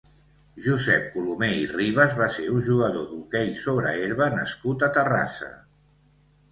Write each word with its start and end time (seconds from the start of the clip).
Josep 0.67 1.03
Colomer 1.17 1.49
i 1.57 1.67
Ribas 1.73 2.15
va 2.21 2.31
ser 2.39 2.47
un 2.55 2.65
jugador 2.71 3.07
d'hoquei 3.13 3.53
sobre 3.67 3.93
herba 4.09 4.33
nascut 4.39 4.89
a 4.89 4.93
Terrassa. 4.99 5.55